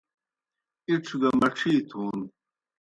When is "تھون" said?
1.89-2.17